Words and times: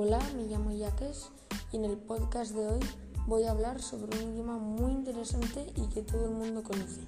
Hola, 0.00 0.20
me 0.36 0.44
llamo 0.44 0.70
Yaques 0.70 1.30
y 1.72 1.76
en 1.76 1.84
el 1.84 1.96
podcast 1.96 2.52
de 2.52 2.68
hoy 2.68 2.80
voy 3.26 3.42
a 3.42 3.50
hablar 3.50 3.82
sobre 3.82 4.16
un 4.16 4.32
idioma 4.32 4.56
muy 4.56 4.92
interesante 4.92 5.72
y 5.74 5.88
que 5.88 6.02
todo 6.02 6.26
el 6.26 6.30
mundo 6.30 6.62
conoce. 6.62 7.00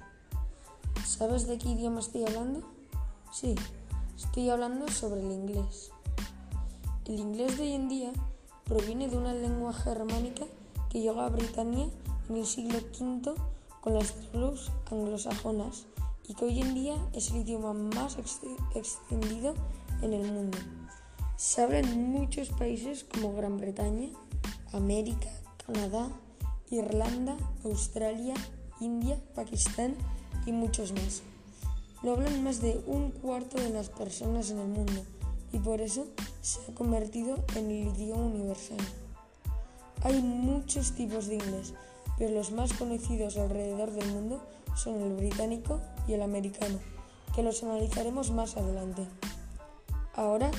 ¿Sabes 1.05 1.47
de 1.47 1.57
qué 1.57 1.69
idioma 1.69 2.01
estoy 2.01 2.25
hablando? 2.25 2.63
Sí, 3.31 3.55
estoy 4.17 4.49
hablando 4.49 4.89
sobre 4.89 5.21
el 5.21 5.31
inglés. 5.31 5.91
El 7.05 7.17
inglés 7.17 7.55
de 7.55 7.63
hoy 7.63 7.73
en 7.75 7.87
día 7.87 8.11
proviene 8.65 9.07
de 9.07 9.15
una 9.15 9.33
lengua 9.33 9.71
germánica 9.71 10.43
que 10.89 10.99
llegó 10.99 11.21
a 11.21 11.29
Britania 11.29 11.87
en 12.27 12.35
el 12.35 12.45
siglo 12.45 12.77
V 12.77 13.35
con 13.79 13.93
las 13.93 14.15
tribus 14.15 14.69
anglosajonas 14.91 15.85
y 16.27 16.33
que 16.33 16.43
hoy 16.43 16.59
en 16.59 16.73
día 16.73 16.95
es 17.13 17.31
el 17.31 17.37
idioma 17.37 17.71
más 17.71 18.17
extendido 18.75 19.53
en 20.01 20.11
el 20.11 20.29
mundo. 20.29 20.57
Se 21.41 21.59
habla 21.59 21.79
en 21.79 22.11
muchos 22.11 22.49
países 22.49 23.03
como 23.03 23.33
Gran 23.33 23.57
Bretaña, 23.57 24.09
América, 24.73 25.27
Canadá, 25.65 26.07
Irlanda, 26.69 27.35
Australia, 27.65 28.35
India, 28.79 29.19
Pakistán 29.33 29.95
y 30.45 30.51
muchos 30.51 30.91
más. 30.91 31.23
Lo 32.03 32.11
hablan 32.13 32.43
más 32.43 32.61
de 32.61 32.79
un 32.85 33.09
cuarto 33.09 33.57
de 33.57 33.71
las 33.71 33.89
personas 33.89 34.51
en 34.51 34.59
el 34.59 34.67
mundo 34.67 35.01
y 35.51 35.57
por 35.57 35.81
eso 35.81 36.05
se 36.41 36.59
ha 36.61 36.75
convertido 36.75 37.43
en 37.55 37.71
el 37.71 37.87
idioma 37.87 38.21
universal. 38.21 38.77
Hay 40.03 40.21
muchos 40.21 40.91
tipos 40.91 41.25
de 41.25 41.35
inglés, 41.35 41.73
pero 42.19 42.35
los 42.35 42.51
más 42.51 42.71
conocidos 42.73 43.37
alrededor 43.37 43.89
del 43.89 44.07
mundo 44.13 44.43
son 44.75 45.01
el 45.01 45.15
británico 45.15 45.81
y 46.07 46.13
el 46.13 46.21
americano, 46.21 46.77
que 47.33 47.41
los 47.41 47.63
analizaremos 47.63 48.29
más 48.29 48.57
adelante. 48.57 49.07
Ahora 50.13 50.51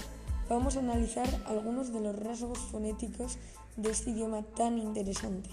vamos 0.53 0.77
a 0.77 0.81
analizar 0.81 1.27
algunos 1.47 1.95
de 1.95 2.01
los 2.01 2.15
rasgos 2.15 2.59
fonéticos 2.59 3.39
de 3.77 3.91
este 3.91 4.11
idioma 4.11 4.43
tan 4.43 4.77
interesante. 4.77 5.49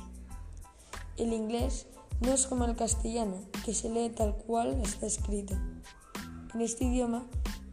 El 1.16 1.32
inglés 1.32 1.88
no 2.20 2.34
es 2.34 2.48
como 2.48 2.66
el 2.66 2.76
castellano, 2.76 3.38
que 3.64 3.74
se 3.74 3.90
lee 3.90 4.10
tal 4.10 4.36
cual 4.36 4.82
está 4.82 5.06
escrito. 5.06 5.56
En 6.54 6.60
este 6.60 6.84
idioma 6.84 7.24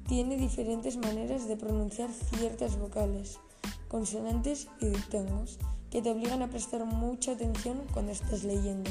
tiene 0.07 0.37
diferentes 0.37 0.99
maneras 0.99 1.49
de 1.49 1.57
pronunciar 1.57 2.11
ciertas 2.11 2.79
vocales, 2.79 3.41
consonantes 3.89 4.69
y 4.81 4.87
diptongos, 4.87 5.59
que 5.91 6.03
te 6.03 6.13
obligan 6.13 6.43
a 6.43 6.49
prestar 6.49 6.85
mucha 6.85 7.33
atención 7.33 7.83
cuando 7.93 8.13
estás 8.13 8.45
leyendo. 8.45 8.89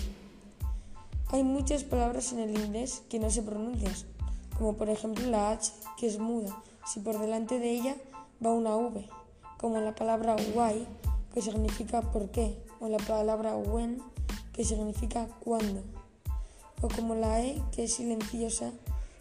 Hay 1.30 1.44
muchas 1.44 1.86
palabras 1.86 2.34
en 2.34 2.40
el 2.40 2.50
inglés 2.50 3.02
que 3.10 3.20
no 3.20 3.30
se 3.30 3.44
pronuncian, 3.44 3.94
como 4.58 4.74
por 4.74 4.90
ejemplo 4.90 5.26
la 5.28 5.52
H, 5.52 5.72
que 5.98 6.08
es 6.08 6.20
muda, 6.20 6.54
si 6.86 7.00
por 7.00 7.18
delante 7.18 7.60
de 7.60 7.72
ella 7.72 7.96
va 8.44 8.52
una 8.52 8.76
V, 8.76 9.08
como 9.60 9.80
la 9.80 9.96
palabra 9.96 10.36
why, 10.54 10.88
que 11.34 11.42
significa 11.42 12.02
por 12.02 12.30
qué, 12.30 12.58
o 12.80 12.88
la 12.88 12.98
palabra 12.98 13.56
when, 13.56 14.02
que 14.54 14.64
significa 14.64 15.28
cuándo, 15.44 15.82
o 16.82 16.88
como 16.88 17.16
la 17.16 17.44
E, 17.44 17.62
que 17.72 17.86
es 17.86 17.94
silenciosa, 17.94 18.72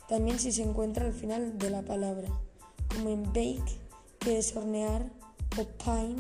también 0.09 0.39
si 0.39 0.53
se 0.53 0.63
encuentra 0.63 1.07
al 1.07 1.13
final 1.13 1.59
de 1.59 1.71
la 1.71 1.83
palabra, 1.83 2.29
como 2.89 3.09
en 3.11 3.25
bake, 3.25 3.79
que 4.19 4.39
es 4.39 4.55
hornear, 4.57 5.11
o 5.59 5.65
pine, 5.85 6.17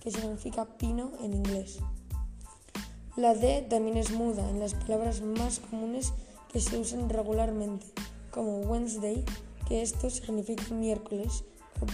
que 0.00 0.10
significa 0.10 0.64
pino 0.64 1.12
en 1.20 1.34
inglés. 1.34 1.78
La 3.16 3.34
D 3.34 3.66
también 3.68 3.96
es 3.96 4.10
muda 4.10 4.48
en 4.50 4.60
las 4.60 4.74
palabras 4.74 5.22
más 5.22 5.58
comunes 5.58 6.12
que 6.52 6.60
se 6.60 6.78
usan 6.78 7.08
regularmente, 7.08 7.86
como 8.30 8.60
Wednesday, 8.60 9.24
que 9.66 9.82
esto 9.82 10.10
significa 10.10 10.72
miércoles, 10.74 11.44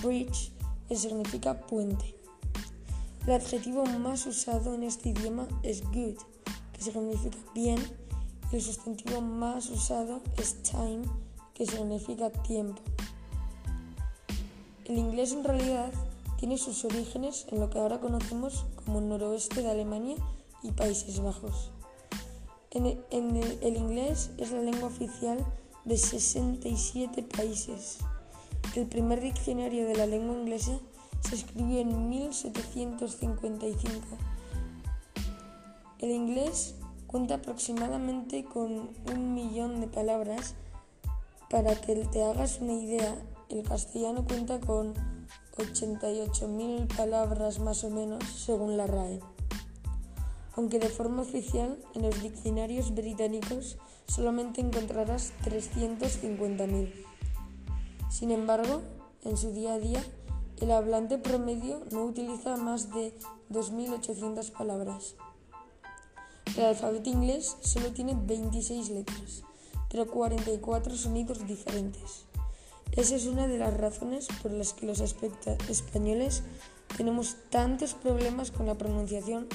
bridge, 0.03 0.53
que 0.89 0.97
significa 0.97 1.61
puente. 1.67 2.15
El 3.27 3.35
adjetivo 3.35 3.85
más 3.87 4.27
usado 4.27 4.75
en 4.75 4.83
este 4.83 5.11
idioma 5.11 5.47
es 5.63 5.83
good, 5.85 6.17
que 6.73 6.83
significa 6.83 7.39
bien, 7.55 7.79
y 8.51 8.57
el 8.57 8.63
sustantivo 8.63 9.21
más 9.21 9.71
usado 9.71 10.21
es 10.37 10.63
time, 10.63 11.03
que 11.55 11.67
significa 11.67 12.31
tiempo. 12.31 12.83
El 14.85 14.99
inglés 14.99 15.33
en 15.33 15.45
realidad 15.45 15.93
tiene 16.37 16.59
sus 16.59 16.85
orígenes 16.85 17.47
en 17.53 17.61
lo 17.61 17.71
que 17.71 17.79
ahora 17.79 18.01
conocemos 18.01 18.67
como 18.85 19.01
noroeste 19.01 19.63
de 19.63 19.71
Alemania 19.71 20.17
y 20.63 20.73
Países 20.73 21.21
Bajos. 21.21 21.71
En 22.73 22.87
el, 22.87 23.77
inglés 23.77 24.31
es 24.39 24.51
la 24.51 24.63
lengua 24.63 24.89
oficial 24.89 25.39
de 25.85 25.97
67 25.97 27.23
países. 27.23 27.99
El 28.75 28.87
primer 28.87 29.21
diccionario 29.21 29.87
de 29.87 29.97
la 29.97 30.07
lengua 30.07 30.37
inglesa 30.37 30.79
se 31.21 31.35
escribió 31.35 31.81
en 31.81 32.09
1755. 32.09 34.01
El 35.99 36.11
inglés 36.11 36.75
cuenta 37.07 37.35
aproximadamente 37.37 38.45
con 38.45 38.91
un 39.13 39.35
millón 39.35 39.81
de 39.81 39.87
palabras. 39.87 40.55
Para 41.51 41.75
que 41.75 41.95
te 41.97 42.23
hagas 42.23 42.61
una 42.61 42.73
idea, 42.73 43.15
el 43.51 43.63
castellano 43.63 44.25
cuenta 44.25 44.59
con 44.59 44.95
88.000 45.57 46.97
palabras 46.97 47.59
más 47.59 47.85
o 47.85 47.91
menos 47.91 48.25
según 48.25 48.79
la 48.79 48.87
RAE 48.87 49.21
aunque 50.55 50.79
de 50.79 50.89
forma 50.89 51.23
oficial 51.23 51.79
en 51.95 52.03
los 52.03 52.23
diccionarios 52.23 52.95
británicos 52.95 53.79
solamente 54.07 54.61
encontrarás 54.61 55.33
350.000. 55.45 56.93
Sin 58.13 58.31
embargo, 58.31 58.83
en 59.25 59.39
su 59.39 59.53
día 59.53 59.73
a 59.73 59.79
día, 59.79 60.05
el 60.61 60.71
hablante 60.71 61.17
promedio 61.17 61.81
no 61.93 62.05
utiliza 62.05 62.59
más 62.59 62.91
de 62.91 63.15
2.800 63.51 64.53
palabras. 64.53 65.15
El 66.55 66.65
alfabeto 66.65 67.09
inglés 67.09 67.57
solo 67.63 67.91
tiene 67.93 68.15
26 68.15 68.91
letras, 68.91 69.45
pero 69.91 70.07
44 70.09 70.95
sonidos 70.95 71.47
diferentes. 71.47 72.27
Esa 72.93 73.17
es 73.17 73.25
una 73.25 73.49
de 73.49 73.57
las 73.57 73.75
razones 73.75 74.29
por 74.43 74.51
las 74.51 74.75
que 74.75 74.85
los 74.85 75.01
españoles 75.01 76.43
tenemos 76.99 77.37
tantos 77.49 77.95
problemas 77.95 78.51
con 78.51 78.67
la 78.67 78.77
pronunciación 78.77 79.49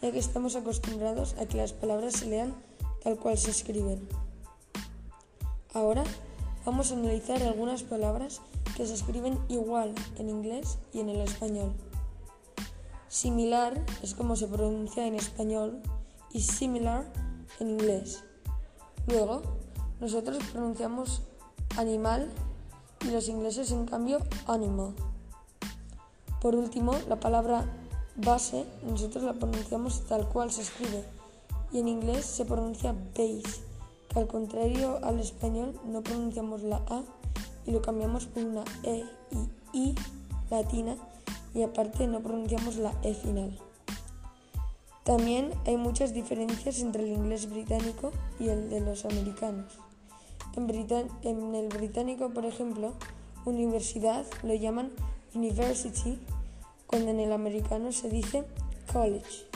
ya 0.00 0.12
que 0.12 0.20
estamos 0.20 0.54
acostumbrados 0.54 1.34
a 1.40 1.46
que 1.46 1.56
las 1.56 1.72
palabras 1.72 2.12
se 2.12 2.26
lean 2.26 2.54
tal 3.02 3.18
cual 3.18 3.36
se 3.36 3.50
escriben. 3.50 4.06
Ahora 5.72 6.04
vamos 6.64 6.90
a 6.90 6.94
analizar 6.94 7.42
algunas 7.42 7.82
palabras 7.82 8.40
que 8.76 8.86
se 8.86 8.94
escriben 8.94 9.38
igual 9.48 9.94
en 10.18 10.28
inglés 10.28 10.78
y 10.92 11.00
en 11.00 11.08
el 11.08 11.20
español. 11.20 11.72
Similar 13.08 13.80
es 14.02 14.14
como 14.14 14.34
se 14.34 14.48
pronuncia 14.48 15.06
en 15.06 15.14
español 15.14 15.80
y 16.32 16.40
similar 16.40 17.04
en 17.60 17.70
inglés. 17.70 18.24
Luego, 19.06 19.42
nosotros 20.00 20.38
pronunciamos 20.52 21.22
animal 21.76 22.30
y 23.06 23.10
los 23.10 23.28
ingleses 23.28 23.70
en 23.70 23.86
cambio 23.86 24.18
animal. 24.46 24.94
Por 26.40 26.56
último, 26.56 26.94
la 27.08 27.20
palabra 27.20 27.64
base 28.16 28.64
nosotros 28.86 29.24
la 29.24 29.34
pronunciamos 29.34 30.04
tal 30.06 30.28
cual 30.28 30.50
se 30.50 30.62
escribe 30.62 31.04
y 31.72 31.80
en 31.80 31.88
inglés 31.88 32.24
se 32.24 32.44
pronuncia 32.44 32.94
base, 33.14 33.62
al 34.14 34.26
contrario 34.26 34.98
al 35.02 35.20
español 35.20 35.78
no 35.84 36.02
pronunciamos 36.02 36.62
la 36.62 36.76
A 36.88 37.02
y 37.66 37.72
lo 37.72 37.82
cambiamos 37.82 38.26
por 38.26 38.44
una 38.44 38.64
E 38.82 39.04
y 39.72 39.88
I 39.90 39.94
latina 40.50 40.96
y 41.54 41.62
aparte 41.62 42.06
no 42.06 42.20
pronunciamos 42.20 42.76
la 42.76 42.92
E 43.02 43.14
final. 43.14 43.58
También 45.04 45.50
hay 45.66 45.76
muchas 45.76 46.14
diferencias 46.14 46.80
entre 46.80 47.04
el 47.04 47.12
inglés 47.12 47.50
británico 47.50 48.12
y 48.40 48.48
el 48.48 48.70
de 48.70 48.80
los 48.80 49.04
americanos. 49.04 49.78
En, 50.56 50.70
en 51.22 51.54
el 51.54 51.68
británico, 51.68 52.30
por 52.30 52.46
ejemplo, 52.46 52.92
universidad 53.44 54.24
lo 54.42 54.54
llaman 54.54 54.92
university 55.34 56.18
cuando 56.86 57.10
en 57.10 57.20
el 57.20 57.32
americano 57.32 57.92
se 57.92 58.08
dice 58.08 58.44
college. 58.92 59.46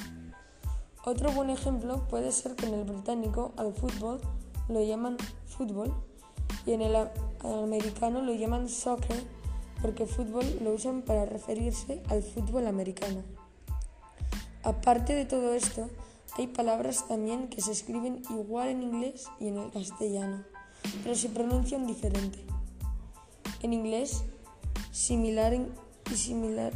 Otro 1.05 1.31
buen 1.33 1.51
ejemplo 1.51 2.07
puede 2.09 2.33
ser 2.33 2.55
que 2.57 2.67
en 2.67 2.75
el 2.75 2.85
británico 2.85 3.53
al 3.57 3.73
fútbol 3.73 4.21
lo 4.69 4.83
llaman 4.83 5.17
fútbol 5.47 5.95
y 6.67 6.73
en 6.73 6.83
el 6.83 6.97
americano 7.45 8.23
lo 8.23 8.35
llaman 8.35 8.69
soccer 8.69 9.23
porque 9.81 10.07
fútbol 10.07 10.45
lo 10.63 10.73
usan 10.73 11.03
para 11.03 11.25
referirse 11.25 12.03
al 12.09 12.23
fútbol 12.23 12.67
americano. 12.67 13.23
Aparte 14.63 15.15
de 15.15 15.25
todo 15.25 15.55
esto, 15.55 15.89
hay 16.37 16.49
palabras 16.49 17.07
también 17.09 17.49
que 17.49 17.61
se 17.61 17.73
escriben 17.73 18.23
igual 18.31 18.69
en 18.69 18.83
inglés 18.83 19.29
y 19.41 19.49
en 19.49 19.59
el 19.59 19.71
castellano, 19.71 20.45
pero 21.03 21.15
se 21.15 21.29
pronuncian 21.29 21.87
diferente. 21.87 22.45
En 23.63 23.73
inglés, 23.73 24.25
similar 24.91 25.55
y 25.55 26.15
similar 26.15 26.73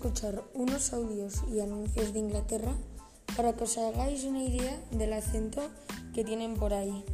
escuchar 0.00 0.42
unos 0.54 0.94
audios 0.94 1.42
y 1.52 1.60
anuncios 1.60 2.14
de 2.14 2.20
Inglaterra 2.20 2.72
para 3.36 3.52
que 3.54 3.64
os 3.64 3.76
hagáis 3.76 4.24
una 4.24 4.42
idea 4.42 4.80
del 4.92 5.12
acento 5.12 5.60
que 6.14 6.24
tienen 6.24 6.56
por 6.56 6.72
ahí. 6.72 7.04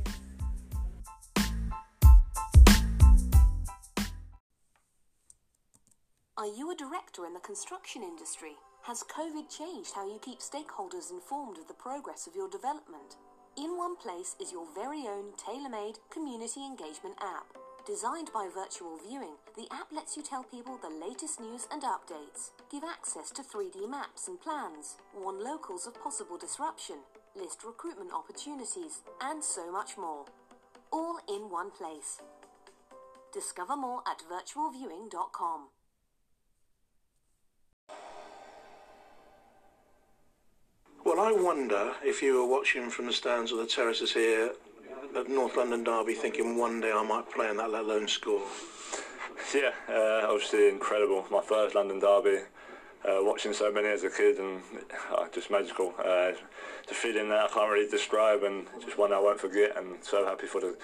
Are 6.36 6.48
you 6.56 6.70
a 6.70 6.76
director 6.76 7.26
in 7.26 7.34
the 7.34 7.40
construction 7.40 8.04
industry? 8.04 8.54
Has 8.82 9.02
COVID 9.02 9.48
changed 9.50 9.92
how 9.92 10.06
you 10.06 10.20
keep 10.20 10.38
stakeholders 10.38 11.10
informed 11.10 11.58
of 11.58 11.66
the 11.66 11.74
progress 11.74 12.28
of 12.28 12.36
your 12.36 12.48
development? 12.48 13.16
In 13.56 13.76
One 13.76 13.96
Place 13.96 14.36
is 14.38 14.52
your 14.52 14.68
very 14.76 15.08
own 15.08 15.34
tailor 15.36 15.70
made 15.70 15.98
community 16.10 16.64
engagement 16.64 17.16
app. 17.20 17.65
Designed 17.86 18.32
by 18.34 18.48
Virtual 18.52 18.98
Viewing, 19.08 19.36
the 19.54 19.68
app 19.70 19.86
lets 19.92 20.16
you 20.16 20.22
tell 20.24 20.42
people 20.42 20.76
the 20.76 21.06
latest 21.06 21.38
news 21.38 21.68
and 21.70 21.82
updates, 21.82 22.50
give 22.68 22.82
access 22.82 23.30
to 23.30 23.42
3D 23.42 23.88
maps 23.88 24.26
and 24.26 24.40
plans, 24.40 24.96
warn 25.14 25.38
locals 25.38 25.86
of 25.86 25.94
possible 26.02 26.36
disruption, 26.36 26.96
list 27.36 27.62
recruitment 27.64 28.10
opportunities, 28.12 29.02
and 29.20 29.42
so 29.42 29.70
much 29.70 29.96
more. 29.96 30.24
All 30.92 31.20
in 31.28 31.48
one 31.48 31.70
place. 31.70 32.20
Discover 33.32 33.76
more 33.76 34.02
at 34.04 34.20
virtualviewing.com. 34.28 35.68
Well, 41.04 41.20
I 41.20 41.30
wonder 41.30 41.94
if 42.02 42.20
you 42.20 42.34
were 42.34 42.52
watching 42.52 42.90
from 42.90 43.06
the 43.06 43.12
stands 43.12 43.52
or 43.52 43.58
the 43.58 43.68
terraces 43.68 44.12
here 44.12 44.50
at 45.16 45.28
North 45.28 45.56
London 45.56 45.82
Derby, 45.82 46.14
thinking 46.14 46.58
one 46.58 46.80
day 46.80 46.92
I 46.92 47.02
might 47.02 47.30
play 47.30 47.48
in 47.48 47.56
that, 47.56 47.70
let 47.70 47.84
alone 47.84 48.06
score. 48.06 48.42
Yeah, 49.54 49.70
uh, 49.88 50.26
obviously 50.28 50.68
incredible. 50.68 51.26
My 51.30 51.40
first 51.40 51.74
London 51.74 51.98
derby. 51.98 52.40
Uh, 53.04 53.18
watching 53.20 53.52
so 53.52 53.70
many 53.70 53.86
as 53.86 54.02
a 54.02 54.10
kid 54.10 54.38
and 54.38 54.60
uh, 55.12 55.26
just 55.32 55.48
magical. 55.48 55.94
Uh, 55.98 56.32
the 56.88 56.94
feeling 56.94 57.28
that 57.28 57.38
I 57.38 57.46
can't 57.46 57.70
really 57.70 57.88
describe 57.88 58.42
and 58.42 58.66
just 58.84 58.98
one 58.98 59.12
I 59.12 59.20
won't 59.20 59.38
forget. 59.38 59.76
And 59.76 60.02
so 60.02 60.24
happy 60.24 60.46
for 60.46 60.60
the 60.60 60.76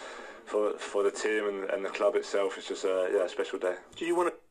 for 0.44 0.79
for 0.79 1.02
the 1.02 1.11
team 1.11 1.49
and, 1.49 1.70
and 1.70 1.84
the 1.84 1.88
club 1.88 2.14
itself. 2.14 2.58
It's 2.58 2.69
just 2.69 2.84
a 2.84 3.11
yeah 3.12 3.25
a 3.25 3.29
special 3.29 3.58
day. 3.58 3.75
Do 3.96 4.05
you 4.05 4.14
want 4.14 4.32
to? 4.32 4.42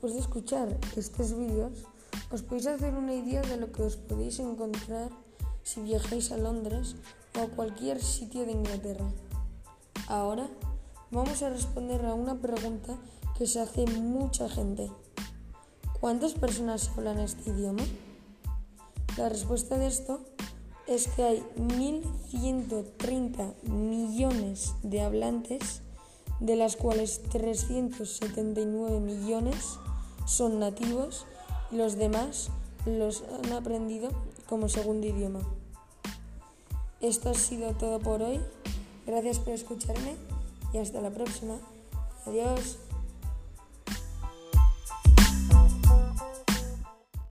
Después 0.00 0.14
de 0.14 0.20
escuchar 0.20 0.78
estos 0.96 1.36
vídeos, 1.36 1.84
os 2.32 2.40
podéis 2.40 2.68
hacer 2.68 2.94
una 2.94 3.12
idea 3.12 3.42
de 3.42 3.58
lo 3.58 3.70
que 3.70 3.82
os 3.82 3.98
podéis 3.98 4.40
encontrar 4.40 5.10
si 5.62 5.82
viajáis 5.82 6.32
a 6.32 6.38
Londres 6.38 6.96
o 7.36 7.42
a 7.42 7.48
cualquier 7.48 8.02
sitio 8.02 8.46
de 8.46 8.52
Inglaterra. 8.52 9.04
Ahora 10.08 10.48
vamos 11.10 11.42
a 11.42 11.50
responder 11.50 12.06
a 12.06 12.14
una 12.14 12.40
pregunta 12.40 12.96
que 13.36 13.46
se 13.46 13.60
hace 13.60 13.84
mucha 13.84 14.48
gente. 14.48 14.90
¿Cuántas 16.00 16.32
personas 16.32 16.90
hablan 16.96 17.18
este 17.18 17.50
idioma? 17.50 17.84
La 19.18 19.28
respuesta 19.28 19.76
de 19.76 19.88
esto 19.88 20.24
es 20.86 21.08
que 21.08 21.24
hay 21.24 21.44
1.130 21.58 23.64
millones 23.64 24.72
de 24.82 25.02
hablantes, 25.02 25.82
de 26.40 26.56
las 26.56 26.76
cuales 26.76 27.20
379 27.24 29.00
millones 29.00 29.78
son 30.30 30.60
nativos 30.60 31.26
y 31.72 31.76
los 31.76 31.96
demás 31.96 32.50
los 32.86 33.24
han 33.42 33.52
aprendido 33.52 34.10
como 34.48 34.68
segundo 34.68 35.06
idioma. 35.06 35.40
Esto 37.00 37.30
ha 37.30 37.34
sido 37.34 37.72
todo 37.72 37.98
por 37.98 38.22
hoy. 38.22 38.40
Gracias 39.06 39.40
por 39.40 39.54
escucharme 39.54 40.14
y 40.72 40.78
hasta 40.78 41.00
la 41.00 41.10
próxima. 41.10 41.56
Adiós. 42.26 42.78